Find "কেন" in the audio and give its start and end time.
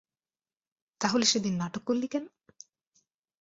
2.07-2.25